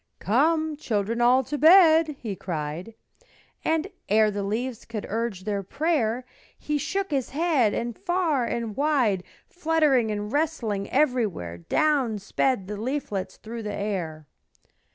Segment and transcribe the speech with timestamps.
[0.17, 2.95] "Come, children all, to bed," he cried;
[3.63, 6.25] And ere the leaves could urge their prayer
[6.57, 12.77] He shook his head, and far and wide, Fluttering and rustling everywhere, Down sped the
[12.77, 14.25] leaflets through the air.